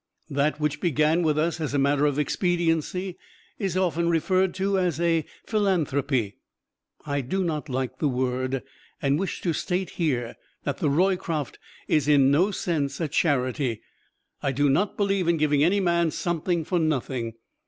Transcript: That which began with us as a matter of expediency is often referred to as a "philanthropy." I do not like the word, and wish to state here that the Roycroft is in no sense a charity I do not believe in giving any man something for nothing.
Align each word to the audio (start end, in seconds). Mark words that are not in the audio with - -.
That 0.31 0.59
which 0.59 0.81
began 0.81 1.21
with 1.21 1.37
us 1.37 1.61
as 1.61 1.75
a 1.75 1.77
matter 1.77 2.07
of 2.07 2.17
expediency 2.17 3.19
is 3.59 3.77
often 3.77 4.09
referred 4.09 4.55
to 4.55 4.79
as 4.79 4.99
a 4.99 5.25
"philanthropy." 5.45 6.37
I 7.05 7.21
do 7.21 7.43
not 7.43 7.69
like 7.69 7.99
the 7.99 8.07
word, 8.07 8.63
and 8.99 9.19
wish 9.19 9.41
to 9.41 9.53
state 9.53 9.91
here 10.01 10.37
that 10.63 10.79
the 10.79 10.89
Roycroft 10.89 11.59
is 11.87 12.07
in 12.07 12.31
no 12.31 12.49
sense 12.49 12.99
a 12.99 13.07
charity 13.07 13.83
I 14.41 14.51
do 14.51 14.71
not 14.71 14.97
believe 14.97 15.27
in 15.27 15.37
giving 15.37 15.63
any 15.63 15.79
man 15.79 16.09
something 16.09 16.63
for 16.65 16.79
nothing. 16.79 17.35